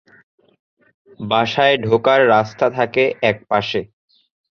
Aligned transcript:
বাসায় 1.23 1.75
ঢোকার 1.77 2.19
রাস্তা 2.29 2.67
থাকে 2.69 3.03
এক 3.21 3.37
পাশে। 3.49 3.79